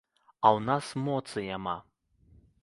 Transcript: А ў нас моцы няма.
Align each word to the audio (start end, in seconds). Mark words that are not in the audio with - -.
А 0.37 0.47
ў 0.55 0.59
нас 0.69 0.89
моцы 1.09 1.45
няма. 1.51 1.77